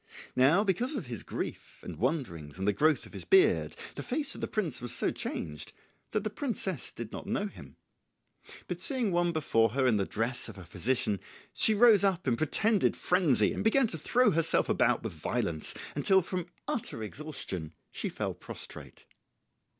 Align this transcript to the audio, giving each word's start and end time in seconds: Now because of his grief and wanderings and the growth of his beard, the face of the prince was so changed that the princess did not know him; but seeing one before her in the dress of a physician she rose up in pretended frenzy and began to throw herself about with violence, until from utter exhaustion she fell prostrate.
Now 0.35 0.63
because 0.63 0.95
of 0.95 1.05
his 1.05 1.21
grief 1.21 1.83
and 1.83 1.95
wanderings 1.95 2.57
and 2.57 2.67
the 2.67 2.73
growth 2.73 3.05
of 3.05 3.13
his 3.13 3.23
beard, 3.23 3.75
the 3.93 4.01
face 4.01 4.33
of 4.33 4.41
the 4.41 4.47
prince 4.47 4.81
was 4.81 4.91
so 4.95 5.11
changed 5.11 5.73
that 6.09 6.23
the 6.23 6.31
princess 6.31 6.91
did 6.91 7.11
not 7.11 7.27
know 7.27 7.45
him; 7.45 7.77
but 8.67 8.81
seeing 8.81 9.11
one 9.11 9.31
before 9.31 9.69
her 9.73 9.85
in 9.85 9.97
the 9.97 10.07
dress 10.07 10.49
of 10.49 10.57
a 10.57 10.65
physician 10.65 11.19
she 11.53 11.75
rose 11.75 12.03
up 12.03 12.27
in 12.27 12.35
pretended 12.35 12.97
frenzy 12.97 13.53
and 13.53 13.63
began 13.63 13.85
to 13.85 13.97
throw 13.99 14.31
herself 14.31 14.69
about 14.69 15.03
with 15.03 15.13
violence, 15.13 15.75
until 15.95 16.21
from 16.23 16.47
utter 16.67 17.03
exhaustion 17.03 17.71
she 17.91 18.09
fell 18.09 18.33
prostrate. 18.33 19.05